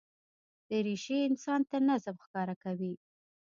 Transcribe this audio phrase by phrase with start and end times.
[0.69, 2.93] دریشي انسان ته نظم ښکاره کوي.